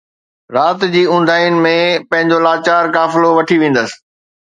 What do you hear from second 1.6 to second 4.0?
۾ پنھنجو لاچار قافلو وٺي ويندس